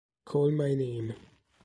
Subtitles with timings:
[0.25, 1.13] Call My Name